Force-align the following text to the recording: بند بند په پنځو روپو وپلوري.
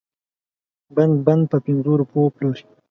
بند 0.95 1.15
بند 1.25 1.43
په 1.51 1.57
پنځو 1.65 1.91
روپو 2.01 2.17
وپلوري. 2.23 2.63